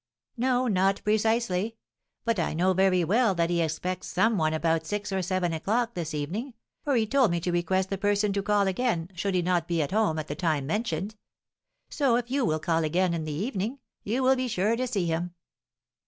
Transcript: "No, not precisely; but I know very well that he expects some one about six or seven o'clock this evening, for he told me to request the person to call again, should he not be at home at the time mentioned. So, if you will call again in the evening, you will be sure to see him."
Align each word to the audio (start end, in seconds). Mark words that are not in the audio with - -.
"No, 0.35 0.65
not 0.65 0.99
precisely; 1.03 1.77
but 2.25 2.39
I 2.39 2.55
know 2.55 2.73
very 2.73 3.03
well 3.03 3.35
that 3.35 3.51
he 3.51 3.61
expects 3.61 4.07
some 4.07 4.35
one 4.35 4.51
about 4.51 4.87
six 4.87 5.11
or 5.11 5.21
seven 5.21 5.53
o'clock 5.53 5.93
this 5.93 6.15
evening, 6.15 6.55
for 6.83 6.95
he 6.95 7.05
told 7.05 7.29
me 7.29 7.39
to 7.41 7.51
request 7.51 7.91
the 7.91 7.99
person 7.99 8.33
to 8.33 8.41
call 8.41 8.65
again, 8.67 9.11
should 9.13 9.35
he 9.35 9.43
not 9.43 9.67
be 9.67 9.79
at 9.79 9.91
home 9.91 10.17
at 10.17 10.27
the 10.27 10.33
time 10.33 10.65
mentioned. 10.65 11.17
So, 11.91 12.15
if 12.15 12.31
you 12.31 12.43
will 12.45 12.59
call 12.59 12.83
again 12.83 13.13
in 13.13 13.25
the 13.25 13.31
evening, 13.31 13.77
you 14.03 14.23
will 14.23 14.35
be 14.35 14.47
sure 14.47 14.75
to 14.75 14.87
see 14.87 15.05
him." 15.05 15.35